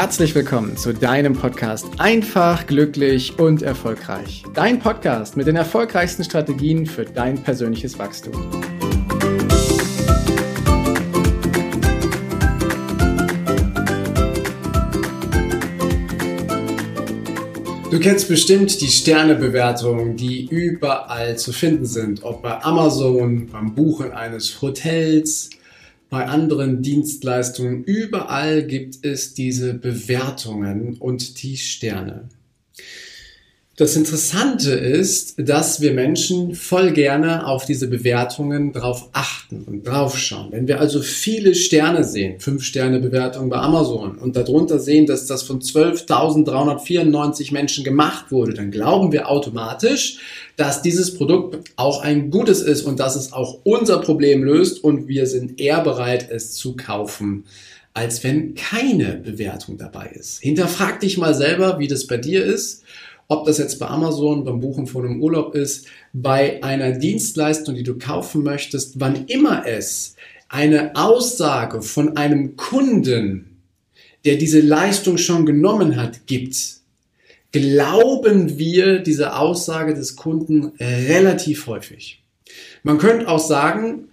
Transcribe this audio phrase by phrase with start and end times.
[0.00, 4.42] herzlich willkommen zu deinem Podcast Einfach, glücklich und erfolgreich.
[4.54, 8.32] Dein Podcast mit den erfolgreichsten Strategien für dein persönliches Wachstum.
[17.90, 24.12] Du kennst bestimmt die Sternebewertungen, die überall zu finden sind, ob bei Amazon, beim Buchen
[24.12, 25.50] eines Hotels,
[26.10, 27.84] bei anderen Dienstleistungen.
[27.84, 32.28] Überall gibt es diese Bewertungen und die Sterne.
[33.80, 40.48] Das Interessante ist, dass wir Menschen voll gerne auf diese Bewertungen drauf achten und draufschauen.
[40.52, 45.24] Wenn wir also viele Sterne sehen, 5 Sterne Bewertung bei Amazon und darunter sehen, dass
[45.24, 50.18] das von 12.394 Menschen gemacht wurde, dann glauben wir automatisch,
[50.58, 55.08] dass dieses Produkt auch ein gutes ist und dass es auch unser Problem löst und
[55.08, 57.44] wir sind eher bereit, es zu kaufen
[57.92, 60.40] als wenn keine Bewertung dabei ist.
[60.40, 62.84] Hinterfrag dich mal selber, wie das bei dir ist
[63.30, 67.84] ob das jetzt bei Amazon, beim Buchen von einem Urlaub ist, bei einer Dienstleistung, die
[67.84, 70.16] du kaufen möchtest, wann immer es
[70.48, 73.62] eine Aussage von einem Kunden,
[74.24, 76.56] der diese Leistung schon genommen hat, gibt,
[77.52, 82.24] glauben wir diese Aussage des Kunden relativ häufig.
[82.82, 84.08] Man könnte auch sagen,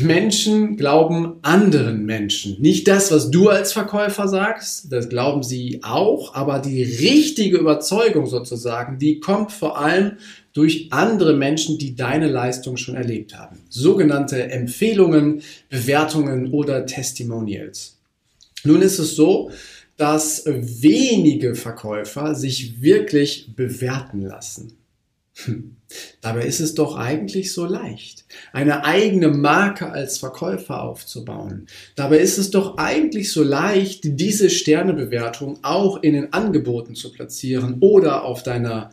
[0.00, 2.56] Menschen glauben anderen Menschen.
[2.60, 8.26] Nicht das, was du als Verkäufer sagst, das glauben sie auch, aber die richtige Überzeugung
[8.26, 10.12] sozusagen, die kommt vor allem
[10.54, 13.58] durch andere Menschen, die deine Leistung schon erlebt haben.
[13.68, 17.98] Sogenannte Empfehlungen, Bewertungen oder Testimonials.
[18.64, 19.50] Nun ist es so,
[19.98, 24.72] dass wenige Verkäufer sich wirklich bewerten lassen.
[25.34, 25.76] Hm.
[26.20, 31.66] Dabei ist es doch eigentlich so leicht, eine eigene Marke als Verkäufer aufzubauen.
[31.96, 37.78] Dabei ist es doch eigentlich so leicht, diese Sternebewertung auch in den Angeboten zu platzieren
[37.80, 38.90] oder auf deiner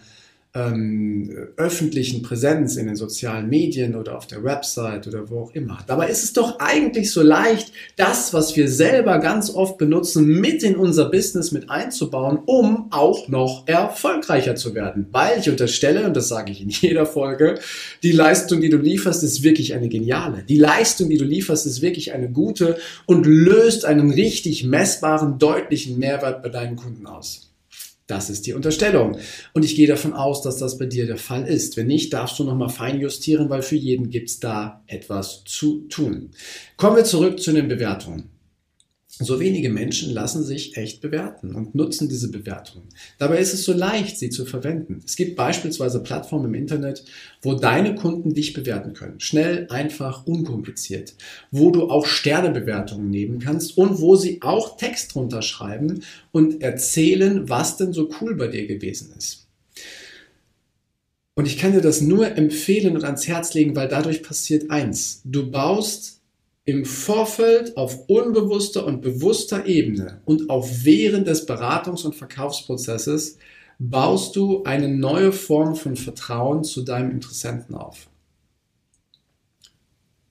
[0.56, 5.78] ähm, öffentlichen Präsenz in den sozialen Medien oder auf der Website oder wo auch immer.
[5.86, 10.64] Dabei ist es doch eigentlich so leicht, das, was wir selber ganz oft benutzen, mit
[10.64, 15.08] in unser Business mit einzubauen, um auch noch erfolgreicher zu werden.
[15.12, 17.60] Weil ich unterstelle, und das sage ich in jeder Folge,
[18.02, 20.44] die Leistung, die du lieferst, ist wirklich eine geniale.
[20.50, 26.00] Die Leistung, die du lieferst, ist wirklich eine gute und löst einen richtig messbaren, deutlichen
[26.00, 27.49] Mehrwert bei deinen Kunden aus.
[28.10, 29.20] Das ist die Unterstellung.
[29.54, 31.78] Und ich gehe davon aus, dass das bei dir der Fall ist.
[31.78, 35.88] Wenn nicht, darfst du nochmal fein justieren, weil für jeden gibt es da etwas zu
[35.90, 36.32] tun.
[36.76, 38.32] Kommen wir zurück zu den Bewertungen.
[39.22, 42.88] So wenige Menschen lassen sich echt bewerten und nutzen diese Bewertungen.
[43.18, 45.02] Dabei ist es so leicht, sie zu verwenden.
[45.06, 47.04] Es gibt beispielsweise Plattformen im Internet,
[47.42, 49.20] wo deine Kunden dich bewerten können.
[49.20, 51.16] Schnell, einfach, unkompliziert.
[51.52, 57.50] Wo du auch Sternebewertungen nehmen kannst und wo sie auch Text drunter schreiben und erzählen,
[57.50, 59.48] was denn so cool bei dir gewesen ist.
[61.36, 65.22] Und ich kann dir das nur empfehlen und ans Herz legen, weil dadurch passiert eins.
[65.26, 66.19] Du baust
[66.70, 73.38] im Vorfeld auf unbewusster und bewusster Ebene und auch während des Beratungs- und Verkaufsprozesses
[73.80, 78.10] baust du eine neue Form von Vertrauen zu deinem Interessenten auf.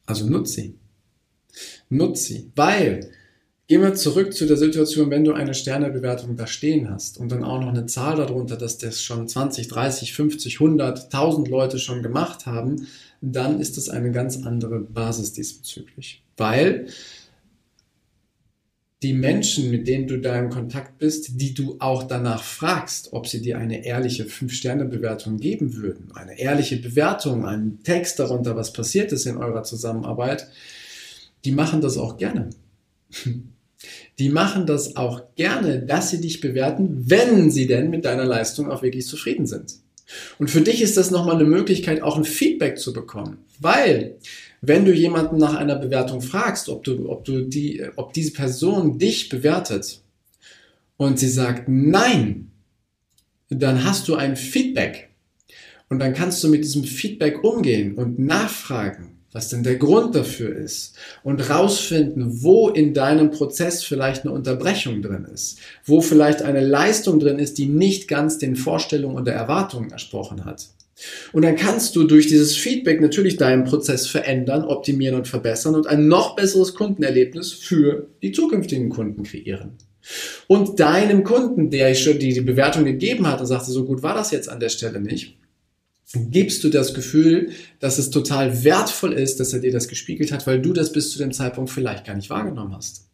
[0.06, 0.74] Also nutze sie.
[1.88, 3.10] Nutze sie, weil
[3.68, 7.44] Gehen wir zurück zu der Situation, wenn du eine Sternebewertung da stehen hast und dann
[7.44, 12.02] auch noch eine Zahl darunter, dass das schon 20, 30, 50, 100, 1000 Leute schon
[12.02, 12.86] gemacht haben,
[13.20, 16.24] dann ist das eine ganz andere Basis diesbezüglich.
[16.38, 16.86] Weil
[19.02, 23.26] die Menschen, mit denen du da im Kontakt bist, die du auch danach fragst, ob
[23.26, 29.12] sie dir eine ehrliche 5-Sterne-Bewertung geben würden, eine ehrliche Bewertung, einen Text darunter, was passiert
[29.12, 30.48] ist in eurer Zusammenarbeit,
[31.44, 32.48] die machen das auch gerne.
[34.18, 38.70] Die machen das auch gerne, dass sie dich bewerten, wenn sie denn mit deiner Leistung
[38.70, 39.74] auch wirklich zufrieden sind.
[40.38, 43.38] Und für dich ist das nochmal eine Möglichkeit, auch ein Feedback zu bekommen.
[43.60, 44.16] Weil,
[44.60, 48.98] wenn du jemanden nach einer Bewertung fragst, ob du, ob du die, ob diese Person
[48.98, 50.00] dich bewertet
[50.96, 52.50] und sie sagt nein,
[53.50, 55.10] dann hast du ein Feedback.
[55.88, 60.56] Und dann kannst du mit diesem Feedback umgehen und nachfragen was denn der Grund dafür
[60.56, 66.60] ist und rausfinden, wo in deinem Prozess vielleicht eine Unterbrechung drin ist, wo vielleicht eine
[66.60, 70.66] Leistung drin ist, die nicht ganz den Vorstellungen und der Erwartungen ersprochen hat.
[71.32, 75.86] Und dann kannst du durch dieses Feedback natürlich deinen Prozess verändern, optimieren und verbessern und
[75.86, 79.74] ein noch besseres Kundenerlebnis für die zukünftigen Kunden kreieren.
[80.48, 84.16] Und deinem Kunden, der schon die, die Bewertung gegeben hat und sagte, so gut war
[84.16, 85.36] das jetzt an der Stelle nicht,
[86.14, 90.46] gibst du das Gefühl, dass es total wertvoll ist, dass er dir das gespiegelt hat,
[90.46, 93.07] weil du das bis zu dem Zeitpunkt vielleicht gar nicht wahrgenommen hast.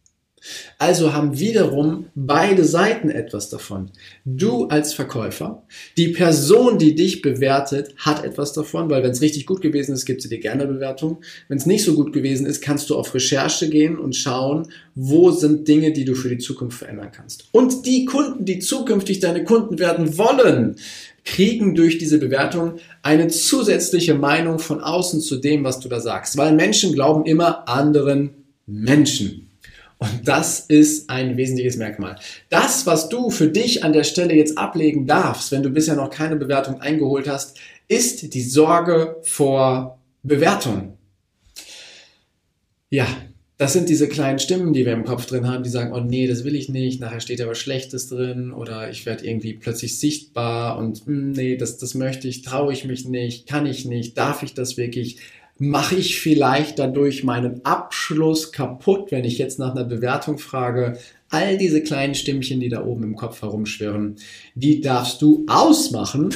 [0.77, 3.91] Also haben wiederum beide Seiten etwas davon.
[4.25, 5.63] Du als Verkäufer,
[5.97, 10.05] die Person, die dich bewertet, hat etwas davon, weil wenn es richtig gut gewesen ist,
[10.05, 11.21] gibt sie dir gerne Bewertung.
[11.47, 15.31] Wenn es nicht so gut gewesen ist, kannst du auf Recherche gehen und schauen, wo
[15.31, 17.49] sind Dinge, die du für die Zukunft verändern kannst.
[17.51, 20.75] Und die Kunden, die zukünftig deine Kunden werden wollen,
[21.25, 26.37] kriegen durch diese Bewertung eine zusätzliche Meinung von außen zu dem, was du da sagst.
[26.37, 28.29] Weil Menschen glauben immer anderen
[28.67, 29.44] Menschen.
[29.97, 32.17] Und das ist ein wesentliches Merkmal.
[32.49, 36.09] Das, was du für dich an der Stelle jetzt ablegen darfst, wenn du bisher noch
[36.09, 37.57] keine Bewertung eingeholt hast,
[37.87, 40.97] ist die Sorge vor Bewertung.
[42.89, 43.07] Ja,
[43.57, 46.27] das sind diese kleinen Stimmen, die wir im Kopf drin haben, die sagen, oh nee,
[46.27, 50.77] das will ich nicht, nachher steht aber Schlechtes drin oder ich werde irgendwie plötzlich sichtbar
[50.77, 54.43] und hm, nee, das, das möchte ich, traue ich mich nicht, kann ich nicht, darf
[54.43, 55.19] ich das wirklich?
[55.57, 60.97] Mache ich vielleicht dadurch meinen Abschluss kaputt, wenn ich jetzt nach einer Bewertung frage.
[61.29, 64.17] All diese kleinen Stimmchen, die da oben im Kopf herumschwirren,
[64.53, 66.33] die darfst du ausmachen.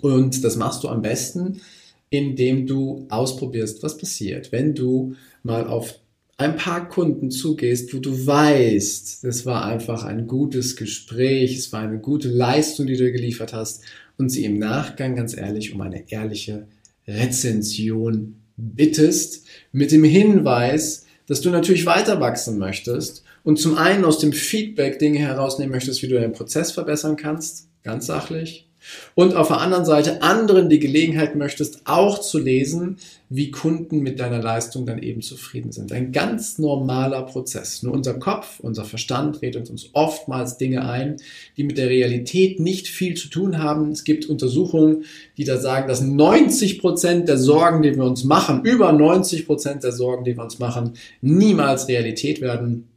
[0.00, 1.60] Und das machst du am besten,
[2.08, 5.98] indem du ausprobierst, was passiert, wenn du mal auf
[6.38, 11.82] ein paar Kunden zugehst, wo du weißt, das war einfach ein gutes Gespräch, es war
[11.82, 13.82] eine gute Leistung, die du geliefert hast
[14.18, 16.66] und sie im Nachgang ganz ehrlich um eine ehrliche
[17.06, 24.18] Rezension bittest, mit dem Hinweis, dass du natürlich weiter wachsen möchtest und zum einen aus
[24.18, 28.68] dem Feedback Dinge herausnehmen möchtest, wie du deinen Prozess verbessern kannst, ganz sachlich,
[29.14, 32.98] und auf der anderen Seite anderen die Gelegenheit möchtest, auch zu lesen,
[33.28, 35.90] wie Kunden mit deiner Leistung dann eben zufrieden sind.
[35.92, 37.82] Ein ganz normaler Prozess.
[37.82, 41.16] Nur unser Kopf, unser Verstand redet uns oftmals Dinge ein,
[41.56, 43.90] die mit der Realität nicht viel zu tun haben.
[43.90, 45.04] Es gibt Untersuchungen,
[45.38, 49.82] die da sagen, dass 90 Prozent der Sorgen, die wir uns machen, über 90 Prozent
[49.82, 50.92] der Sorgen, die wir uns machen,
[51.22, 52.91] niemals Realität werden.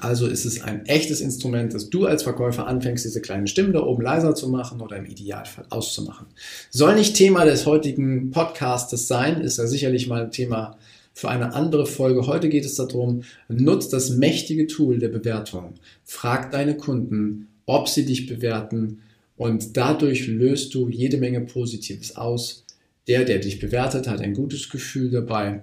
[0.00, 3.80] Also ist es ein echtes Instrument, dass du als Verkäufer anfängst, diese kleinen Stimmen da
[3.80, 6.26] oben leiser zu machen oder im Idealfall auszumachen.
[6.70, 10.76] Soll nicht Thema des heutigen Podcastes sein, ist ja sicherlich mal ein Thema
[11.14, 12.26] für eine andere Folge.
[12.26, 15.74] Heute geht es darum, nutzt das mächtige Tool der Bewertung.
[16.04, 19.00] Frag deine Kunden, ob sie dich bewerten
[19.38, 22.64] und dadurch löst du jede Menge Positives aus.
[23.06, 25.62] Der, der dich bewertet, hat ein gutes Gefühl dabei.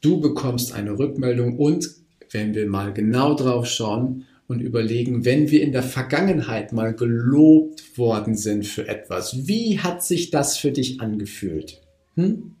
[0.00, 2.01] Du bekommst eine Rückmeldung und
[2.32, 7.96] wenn wir mal genau drauf schauen und überlegen, wenn wir in der Vergangenheit mal gelobt
[7.96, 11.80] worden sind für etwas, wie hat sich das für dich angefühlt?
[12.16, 12.52] Hm?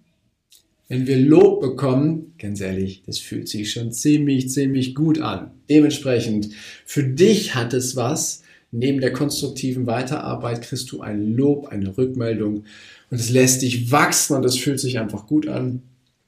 [0.88, 5.52] Wenn wir Lob bekommen, ganz ehrlich, das fühlt sich schon ziemlich, ziemlich gut an.
[5.70, 6.50] Dementsprechend,
[6.84, 8.42] für dich hat es was.
[8.72, 12.64] Neben der konstruktiven Weiterarbeit kriegst du ein Lob, eine Rückmeldung
[13.10, 15.82] und es lässt dich wachsen und es fühlt sich einfach gut an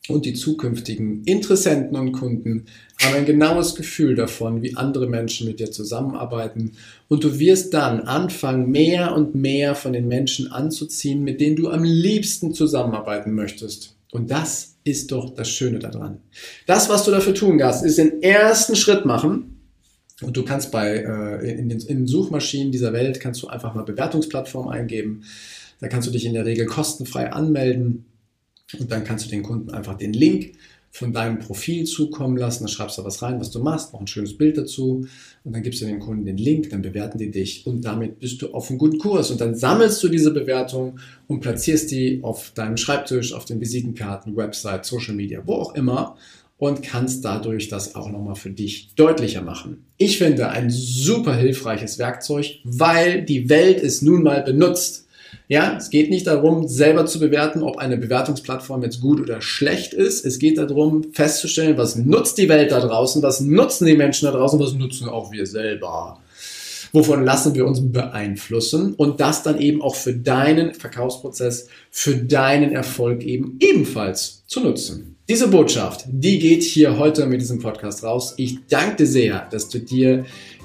[0.08, 2.66] und die zukünftigen Interessenten und Kunden
[3.02, 6.72] haben ein genaues Gefühl davon, wie andere Menschen mit dir zusammenarbeiten.
[7.08, 11.70] Und du wirst dann anfangen, mehr und mehr von den Menschen anzuziehen, mit denen du
[11.70, 13.96] am liebsten zusammenarbeiten möchtest.
[14.12, 16.18] Und das ist doch das Schöne daran.
[16.66, 19.62] Das, was du dafür tun kannst, ist den ersten Schritt machen.
[20.20, 23.82] Und du kannst bei äh, in, den, in Suchmaschinen dieser Welt kannst du einfach mal
[23.82, 25.24] Bewertungsplattform eingeben.
[25.80, 28.04] Da kannst du dich in der Regel kostenfrei anmelden
[28.80, 30.52] und dann kannst du den Kunden einfach den Link
[30.90, 32.62] von deinem Profil zukommen lassen.
[32.64, 35.06] Dann schreibst du was rein, was du machst, noch ein schönes Bild dazu.
[35.42, 38.40] Und dann gibst du den Kunden den Link, dann bewerten die dich und damit bist
[38.42, 39.32] du auf einem guten Kurs.
[39.32, 44.36] Und dann sammelst du diese Bewertung und platzierst die auf deinem Schreibtisch, auf den Visitenkarten,
[44.36, 46.16] Website, Social Media, wo auch immer
[46.58, 49.84] und kannst dadurch das auch nochmal für dich deutlicher machen.
[49.98, 55.03] Ich finde ein super hilfreiches Werkzeug, weil die Welt es nun mal benutzt.
[55.48, 59.94] Ja, es geht nicht darum, selber zu bewerten, ob eine Bewertungsplattform jetzt gut oder schlecht
[59.94, 60.24] ist.
[60.24, 64.32] Es geht darum, festzustellen, was nutzt die Welt da draußen, was nutzen die Menschen da
[64.32, 66.18] draußen, was nutzen auch wir selber.
[66.92, 72.70] Wovon lassen wir uns beeinflussen und das dann eben auch für deinen Verkaufsprozess, für deinen
[72.70, 75.16] Erfolg eben ebenfalls zu nutzen.
[75.28, 78.34] Diese Botschaft, die geht hier heute mit diesem Podcast raus.
[78.36, 80.24] Ich danke dir sehr, dass du dir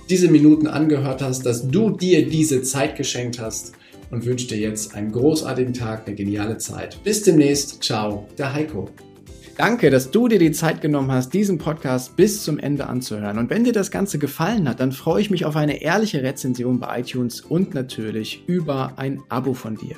[0.10, 3.74] diese Minuten angehört hast, dass du dir diese Zeit geschenkt hast
[4.12, 7.04] und wünsche dir jetzt einen großartigen Tag, eine geniale Zeit.
[7.04, 7.84] Bis demnächst.
[7.84, 8.90] Ciao, der Heiko.
[9.60, 13.38] Danke, dass du dir die Zeit genommen hast, diesen Podcast bis zum Ende anzuhören.
[13.38, 16.80] Und wenn dir das Ganze gefallen hat, dann freue ich mich auf eine ehrliche Rezension
[16.80, 19.98] bei iTunes und natürlich über ein Abo von dir.